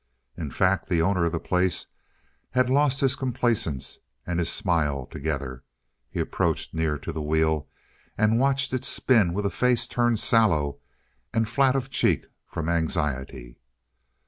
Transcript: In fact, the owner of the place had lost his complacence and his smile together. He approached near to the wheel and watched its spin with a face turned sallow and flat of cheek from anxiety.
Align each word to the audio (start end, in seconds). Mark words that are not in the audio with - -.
In 0.35 0.49
fact, 0.49 0.89
the 0.89 0.99
owner 1.03 1.25
of 1.25 1.31
the 1.31 1.39
place 1.39 1.85
had 2.53 2.71
lost 2.71 3.01
his 3.01 3.15
complacence 3.15 3.99
and 4.25 4.39
his 4.39 4.49
smile 4.51 5.05
together. 5.05 5.63
He 6.09 6.19
approached 6.19 6.73
near 6.73 6.97
to 6.97 7.11
the 7.11 7.21
wheel 7.21 7.67
and 8.17 8.39
watched 8.39 8.73
its 8.73 8.87
spin 8.87 9.31
with 9.35 9.45
a 9.45 9.51
face 9.51 9.85
turned 9.85 10.17
sallow 10.17 10.79
and 11.35 11.47
flat 11.47 11.75
of 11.75 11.91
cheek 11.91 12.25
from 12.47 12.67
anxiety. 12.67 13.59